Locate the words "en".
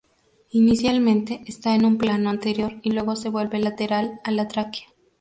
1.75-1.85